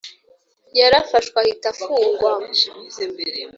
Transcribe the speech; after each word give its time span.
Yarafashwe 0.79 1.35
ahita 1.43 1.67
afungwa 1.73 2.31